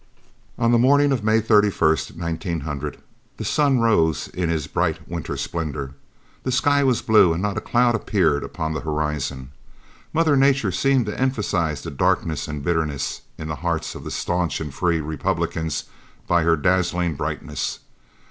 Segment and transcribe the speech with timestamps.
[0.57, 2.97] On the morning of May 31st, 1900,
[3.37, 5.91] the sun rose in his bright winter splendour
[6.41, 9.51] the sky was blue, and not a cloud appeared upon the horizon.
[10.11, 14.59] Mother Nature seemed to emphasise the darkness and bitterness in the hearts of the staunch
[14.59, 15.83] and free Republicans
[16.25, 17.77] by her dazzling brightness.